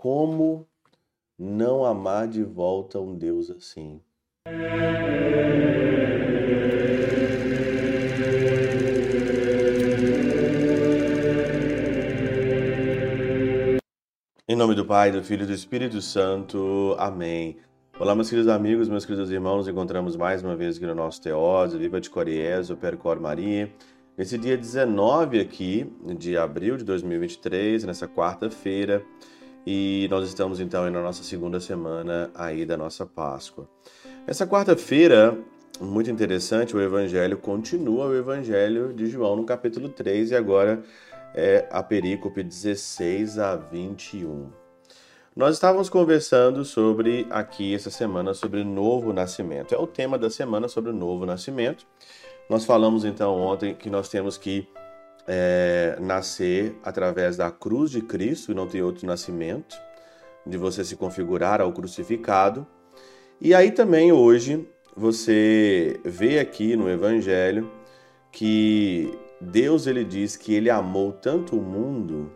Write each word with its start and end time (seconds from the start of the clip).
como 0.00 0.64
não 1.36 1.84
amar 1.84 2.28
de 2.28 2.44
volta 2.44 3.00
um 3.00 3.16
Deus 3.16 3.50
assim. 3.50 4.00
Em 14.48 14.54
nome 14.54 14.76
do 14.76 14.86
Pai, 14.86 15.10
do 15.10 15.20
Filho 15.24 15.42
e 15.42 15.46
do 15.46 15.52
Espírito 15.52 16.00
Santo. 16.00 16.94
Amém. 16.96 17.56
Olá, 17.98 18.14
meus 18.14 18.30
queridos 18.30 18.48
amigos, 18.48 18.88
meus 18.88 19.04
queridos 19.04 19.32
irmãos, 19.32 19.56
nos 19.56 19.68
encontramos 19.68 20.14
mais 20.14 20.44
uma 20.44 20.54
vez 20.54 20.76
aqui 20.76 20.86
no 20.86 20.94
nosso 20.94 21.20
Teose, 21.20 21.76
Viva 21.76 22.00
de 22.00 22.08
Coriés, 22.08 22.70
o 22.70 22.76
Percor 22.76 23.20
Maria. 23.20 23.68
Nesse 24.16 24.38
dia 24.38 24.56
19 24.56 25.40
aqui, 25.40 25.92
de 26.16 26.36
abril 26.36 26.76
de 26.76 26.84
2023, 26.84 27.82
nessa 27.82 28.06
quarta-feira, 28.06 29.04
e 29.70 30.08
nós 30.10 30.26
estamos 30.26 30.60
então 30.60 30.90
na 30.90 31.02
nossa 31.02 31.22
segunda 31.22 31.60
semana 31.60 32.30
aí 32.34 32.64
da 32.64 32.74
nossa 32.74 33.04
Páscoa. 33.04 33.68
Essa 34.26 34.46
quarta-feira, 34.46 35.36
muito 35.78 36.10
interessante, 36.10 36.74
o 36.74 36.80
Evangelho 36.80 37.36
continua 37.36 38.06
o 38.06 38.16
Evangelho 38.16 38.94
de 38.94 39.04
João 39.08 39.36
no 39.36 39.44
capítulo 39.44 39.90
3 39.90 40.30
e 40.30 40.34
agora 40.34 40.82
é 41.34 41.68
a 41.70 41.82
perícope 41.82 42.42
16 42.42 43.38
a 43.38 43.56
21. 43.56 44.50
Nós 45.36 45.56
estávamos 45.56 45.90
conversando 45.90 46.64
sobre 46.64 47.26
aqui 47.28 47.74
essa 47.74 47.90
semana 47.90 48.32
sobre 48.32 48.64
novo 48.64 49.12
nascimento. 49.12 49.74
É 49.74 49.78
o 49.78 49.86
tema 49.86 50.16
da 50.16 50.30
semana 50.30 50.66
sobre 50.66 50.92
o 50.92 50.94
novo 50.94 51.26
nascimento. 51.26 51.86
Nós 52.48 52.64
falamos 52.64 53.04
então 53.04 53.34
ontem 53.34 53.74
que 53.74 53.90
nós 53.90 54.08
temos 54.08 54.38
que 54.38 54.66
é, 55.28 55.98
nascer 56.00 56.74
através 56.82 57.36
da 57.36 57.50
cruz 57.50 57.90
de 57.90 58.00
Cristo 58.00 58.50
e 58.50 58.54
não 58.54 58.66
tem 58.66 58.82
outro 58.82 59.06
nascimento, 59.06 59.76
de 60.46 60.56
você 60.56 60.82
se 60.82 60.96
configurar 60.96 61.60
ao 61.60 61.70
crucificado. 61.72 62.66
E 63.38 63.54
aí 63.54 63.70
também 63.70 64.10
hoje 64.10 64.66
você 64.96 66.00
vê 66.02 66.38
aqui 66.38 66.74
no 66.74 66.88
Evangelho 66.88 67.70
que 68.32 69.12
Deus 69.40 69.86
ele 69.86 70.02
diz 70.02 70.36
que 70.36 70.54
ele 70.54 70.70
amou 70.70 71.12
tanto 71.12 71.56
o 71.56 71.62
mundo 71.62 72.32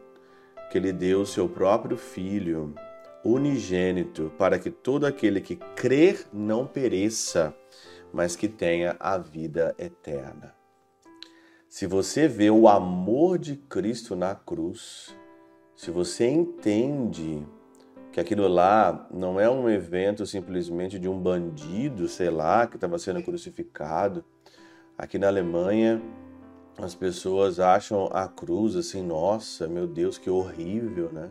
que 0.70 0.79
ele 0.79 0.93
deu 0.93 1.23
o 1.23 1.27
seu 1.27 1.48
próprio 1.48 1.97
filho 1.97 2.75
unigênito 3.25 4.33
para 4.37 4.59
que 4.59 4.70
todo 4.70 5.07
aquele 5.07 5.41
que 5.41 5.57
crer 5.77 6.27
não 6.33 6.67
pereça, 6.67 7.55
mas 8.13 8.37
que 8.37 8.48
tenha 8.48 8.97
a 8.98 9.17
vida 9.19 9.75
eterna. 9.79 10.62
Se 11.73 11.87
você 11.87 12.28
vê 12.28 12.51
o 12.51 12.69
amor 12.69 13.39
de 13.39 13.56
Cristo 13.56 14.15
na 14.15 14.34
cruz, 14.34 15.17
se 15.75 15.91
você 15.91 16.29
entende 16.29 17.47
que 18.12 18.20
aquilo 18.20 18.47
lá 18.47 19.09
não 19.11 19.41
é 19.41 19.48
um 19.48 19.70
evento 19.70 20.27
simplesmente 20.27 20.98
de 20.98 21.09
um 21.09 21.19
bandido, 21.19 22.09
sei 22.09 22.29
lá, 22.29 22.67
que 22.67 22.77
estava 22.77 22.98
sendo 22.98 23.23
crucificado. 23.23 24.23
Aqui 24.98 25.19
na 25.19 25.29
Alemanha, 25.29 26.03
as 26.77 26.95
pessoas 26.95 27.59
acham 27.59 28.07
a 28.12 28.29
cruz 28.29 28.77
assim, 28.77 29.03
nossa, 29.03 29.67
meu 29.67 29.86
Deus, 29.86 30.19
que 30.19 30.29
horrível, 30.29 31.11
né? 31.11 31.31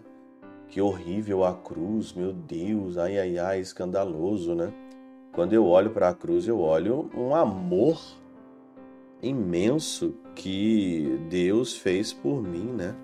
Que 0.70 0.82
horrível 0.82 1.46
a 1.46 1.54
cruz, 1.54 2.14
meu 2.14 2.34
Deus, 2.34 2.98
ai 2.98 3.20
ai 3.20 3.38
ai, 3.38 3.60
escandaloso, 3.60 4.56
né? 4.56 4.74
Quando 5.34 5.54
eu 5.54 5.68
olho 5.68 5.92
para 5.92 6.10
a 6.10 6.16
cruz, 6.16 6.48
eu 6.48 6.60
olho 6.60 7.12
um 7.16 7.36
amor 7.36 8.02
imenso 9.22 10.16
que 10.36 11.20
Deus 11.30 11.78
fez 11.78 12.14
por 12.14 12.42
mim, 12.42 12.66
né? 12.66 12.96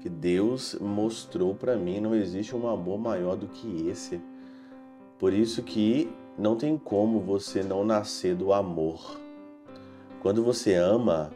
Que 0.00 0.08
Deus 0.08 0.76
mostrou 0.80 1.54
para 1.54 1.76
mim, 1.76 2.00
não 2.00 2.14
existe 2.14 2.56
um 2.56 2.68
amor 2.68 2.98
maior 2.98 3.36
do 3.36 3.46
que 3.46 3.88
esse. 3.88 4.20
Por 5.18 5.32
isso 5.32 5.62
que 5.62 6.10
não 6.36 6.56
tem 6.56 6.76
como 6.76 7.20
você 7.20 7.62
não 7.62 7.84
nascer 7.84 8.34
do 8.34 8.52
amor. 8.52 9.20
Quando 10.20 10.42
você 10.42 10.74
ama, 10.74 11.30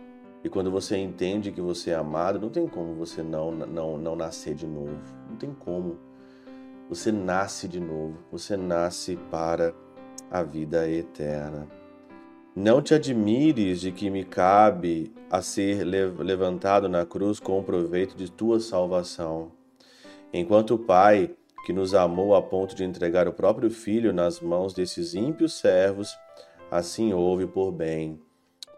e 0.47 0.49
quando 0.49 0.71
você 0.71 0.97
entende 0.97 1.51
que 1.51 1.61
você 1.61 1.91
é 1.91 1.97
amado, 1.97 2.39
não 2.39 2.49
tem 2.49 2.69
como 2.69 2.95
você 2.95 3.21
não, 3.21 3.51
não, 3.51 3.99
não 3.99 4.15
nascer 4.15 4.55
de 4.55 4.65
novo. 4.65 4.97
Não 5.29 5.37
tem 5.37 5.53
como. 5.53 5.99
Você 6.89 7.11
nasce 7.11 7.67
de 7.67 7.81
novo. 7.81 8.19
Você 8.31 8.57
nasce 8.57 9.17
para 9.29 9.75
a 10.31 10.45
vida 10.45 10.89
eterna. 10.89 11.67
Não 12.57 12.81
te 12.81 12.95
admires 12.95 13.81
de 13.83 13.93
que 13.93 14.09
me 14.09 14.25
cabe 14.25 15.13
a 15.31 15.43
ser 15.43 15.85
levantado 15.85 16.89
na 16.89 17.05
cruz 17.05 17.39
com 17.39 17.61
o 17.61 17.63
proveito 17.63 18.17
de 18.17 18.33
tua 18.33 18.59
salvação. 18.59 19.53
Enquanto 20.33 20.75
o 20.75 20.79
Pai, 20.79 21.31
que 21.67 21.73
nos 21.73 21.95
amou 21.95 22.35
a 22.35 22.41
ponto 22.41 22.75
de 22.75 22.83
entregar 22.83 23.29
o 23.29 23.33
próprio 23.33 23.71
Filho 23.71 24.13
nas 24.13 24.41
mãos 24.41 24.73
desses 24.73 25.15
ímpios 25.15 25.53
servos, 25.53 26.17
assim 26.71 27.13
houve 27.13 27.47
por 27.47 27.71
bem 27.71 28.19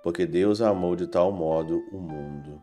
porque 0.03 0.27
Deus 0.27 0.61
amou 0.61 0.97
de 0.97 1.07
tal 1.07 1.33
modo 1.33 1.85
o 1.93 1.99
mundo. 1.99 2.61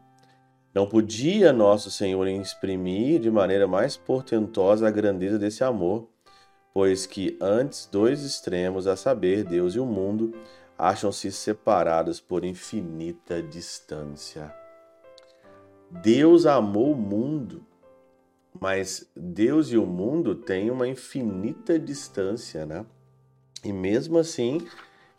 Não 0.74 0.88
podia 0.88 1.54
nosso 1.54 1.90
Senhor 1.90 2.28
exprimir 2.28 3.20
de 3.20 3.32
maneira 3.32 3.68
mais 3.68 3.96
portentosa 3.96 4.88
a 4.88 4.92
grandeza 4.92 5.40
desse 5.40 5.64
amor, 5.64 6.10
pois 6.74 7.06
que 7.06 7.38
antes 7.40 7.86
dois 7.86 8.24
extremos, 8.24 8.88
a 8.88 8.96
saber, 8.96 9.44
Deus 9.44 9.76
e 9.76 9.80
o 9.80 9.86
mundo, 9.86 10.34
acham-se 10.78 11.32
separados 11.32 12.20
por 12.20 12.44
infinita 12.44 13.42
distância. 13.42 14.54
Deus 15.90 16.46
amou 16.46 16.92
o 16.92 16.98
mundo, 16.98 17.66
mas 18.60 19.10
Deus 19.16 19.72
e 19.72 19.78
o 19.78 19.86
mundo 19.86 20.36
têm 20.36 20.70
uma 20.70 20.88
infinita 20.88 21.80
distância, 21.80 22.66
né? 22.66 22.86
E 23.64 23.72
mesmo 23.72 24.18
assim, 24.18 24.60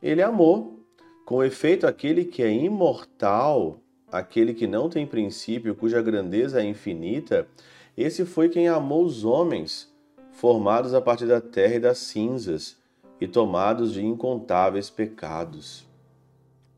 ele 0.03 0.23
amou 0.23 0.81
com 1.25 1.43
efeito, 1.43 1.87
aquele 1.87 2.25
que 2.25 2.43
é 2.43 2.53
imortal, 2.53 3.81
aquele 4.13 4.55
que 4.55 4.67
não 4.67 4.89
tem 4.89 5.07
princípio, 5.07 5.75
cuja 5.75 6.01
grandeza 6.01 6.63
é 6.63 6.65
infinita, 6.65 7.49
esse 7.97 8.25
foi 8.25 8.49
quem 8.49 8.69
amou 8.69 9.05
os 9.05 9.25
homens, 9.25 9.93
formados 10.31 10.95
a 10.95 11.01
partir 11.01 11.27
da 11.27 11.41
terra 11.41 11.75
e 11.75 11.81
das 11.81 11.99
cinzas, 11.99 12.77
e 13.21 13.27
tomados 13.27 13.93
de 13.93 14.05
incontáveis 14.05 14.91
pecados. 14.91 15.89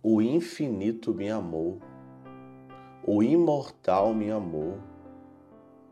O 0.03 0.23
infinito 0.23 1.13
me 1.13 1.29
amou, 1.31 1.79
o 3.07 3.23
imortal 3.23 4.15
me 4.15 4.31
amou. 4.31 4.79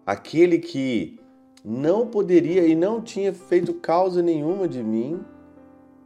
Aquele 0.04 0.58
que 0.58 1.18
não 1.64 2.06
poderia 2.06 2.66
e 2.66 2.74
não 2.74 3.00
tinha 3.00 3.32
feito 3.32 3.74
causa 3.74 4.22
nenhuma 4.22 4.68
de 4.68 4.82
mim, 4.82 5.24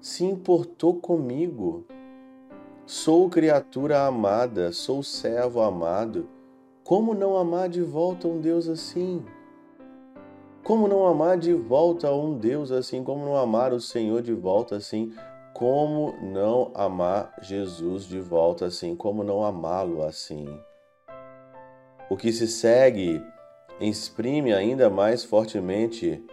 se 0.00 0.24
importou 0.24 0.94
comigo 0.94 1.86
Sou 2.92 3.30
criatura 3.30 4.04
amada, 4.04 4.72
sou 4.72 5.00
servo 5.00 5.62
amado. 5.62 6.28
Como 6.82 7.14
não 7.14 7.36
amar 7.36 7.68
de 7.68 7.80
volta 7.80 8.26
um 8.26 8.40
Deus 8.40 8.68
assim? 8.68 9.24
Como 10.70 10.86
não 10.86 11.04
amar 11.04 11.36
de 11.36 11.52
volta 11.52 12.12
um 12.12 12.38
Deus 12.38 12.70
assim? 12.70 13.02
Como 13.02 13.24
não 13.24 13.34
amar 13.34 13.72
o 13.72 13.80
Senhor 13.80 14.22
de 14.22 14.32
volta 14.32 14.76
assim? 14.76 15.12
Como 15.52 16.14
não 16.22 16.70
amar 16.76 17.34
Jesus 17.42 18.04
de 18.04 18.20
volta 18.20 18.66
assim? 18.66 18.94
Como 18.94 19.24
não 19.24 19.44
amá-lo 19.44 20.04
assim? 20.04 20.46
O 22.08 22.16
que 22.16 22.32
se 22.32 22.46
segue 22.46 23.20
exprime 23.80 24.52
ainda 24.52 24.88
mais 24.88 25.24
fortemente 25.24 26.24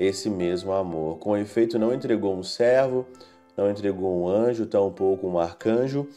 esse 0.00 0.30
mesmo 0.30 0.72
amor. 0.72 1.18
Com 1.18 1.36
efeito, 1.36 1.78
não 1.78 1.92
entregou 1.92 2.34
um 2.34 2.42
servo, 2.42 3.04
não 3.54 3.70
entregou 3.70 4.18
um 4.18 4.26
anjo, 4.26 4.64
tampouco 4.64 5.28
um 5.28 5.38
arcanjo, 5.38 6.08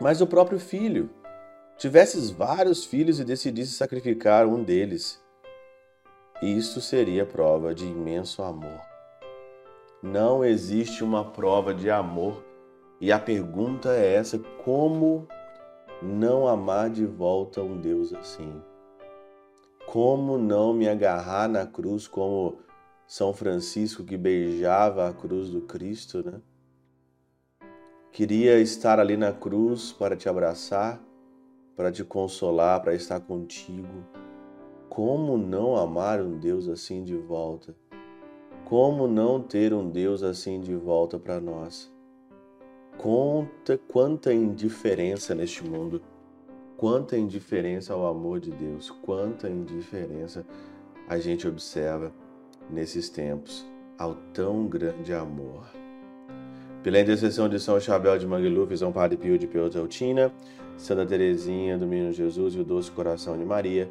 mas 0.00 0.20
o 0.20 0.26
próprio 0.26 0.58
filho. 0.58 1.08
Tivesses 1.78 2.30
vários 2.30 2.84
filhos 2.84 3.20
e 3.20 3.24
decidisse 3.24 3.70
sacrificar 3.70 4.48
um 4.48 4.64
deles, 4.64 5.21
isso 6.42 6.80
seria 6.80 7.24
prova 7.24 7.72
de 7.72 7.86
imenso 7.86 8.42
amor. 8.42 8.80
Não 10.02 10.44
existe 10.44 11.04
uma 11.04 11.24
prova 11.24 11.72
de 11.72 11.88
amor, 11.88 12.44
e 13.00 13.12
a 13.12 13.18
pergunta 13.18 13.90
é 13.94 14.14
essa: 14.14 14.38
como 14.64 15.28
não 16.02 16.48
amar 16.48 16.90
de 16.90 17.06
volta 17.06 17.62
um 17.62 17.80
Deus 17.80 18.12
assim? 18.12 18.60
Como 19.86 20.36
não 20.36 20.74
me 20.74 20.88
agarrar 20.88 21.48
na 21.48 21.64
cruz 21.64 22.08
como 22.08 22.58
São 23.06 23.32
Francisco 23.32 24.02
que 24.02 24.16
beijava 24.16 25.08
a 25.08 25.12
cruz 25.12 25.50
do 25.50 25.60
Cristo, 25.60 26.24
né? 26.24 26.40
Queria 28.10 28.58
estar 28.58 28.98
ali 28.98 29.16
na 29.16 29.32
cruz 29.32 29.92
para 29.92 30.16
te 30.16 30.28
abraçar, 30.28 31.00
para 31.76 31.90
te 31.90 32.02
consolar, 32.04 32.82
para 32.82 32.94
estar 32.94 33.20
contigo. 33.20 34.04
Como 34.94 35.38
não 35.38 35.74
amar 35.74 36.20
um 36.20 36.36
Deus 36.36 36.68
assim 36.68 37.02
de 37.02 37.16
volta? 37.16 37.74
Como 38.66 39.08
não 39.08 39.40
ter 39.40 39.72
um 39.72 39.88
Deus 39.88 40.22
assim 40.22 40.60
de 40.60 40.74
volta 40.74 41.18
para 41.18 41.40
nós? 41.40 41.90
Conta 42.98 43.80
quanta 43.88 44.34
indiferença 44.34 45.34
neste 45.34 45.64
mundo, 45.64 46.02
quanta 46.76 47.16
indiferença 47.16 47.94
ao 47.94 48.06
amor 48.06 48.38
de 48.38 48.50
Deus, 48.50 48.90
quanta 48.90 49.48
indiferença. 49.48 50.44
a 51.08 51.18
gente 51.18 51.48
observa 51.48 52.12
nesses 52.68 53.08
tempos 53.08 53.64
ao 53.98 54.14
tão 54.34 54.66
grande 54.66 55.14
amor. 55.14 55.64
Pela 56.82 57.00
intercessão 57.00 57.48
de 57.48 57.58
São 57.58 57.80
Chabel 57.80 58.18
de 58.18 58.26
Mangluf, 58.26 58.76
São 58.76 58.92
Padre 58.92 59.16
Pio 59.16 59.38
de 59.38 59.46
Peutrautina, 59.46 60.30
Santa 60.76 61.06
Teresinha 61.06 61.78
do 61.78 61.86
Menino 61.86 62.12
Jesus 62.12 62.54
e 62.54 62.58
o 62.58 62.64
Doce 62.64 62.90
Coração 62.90 63.38
de 63.38 63.44
Maria, 63.46 63.90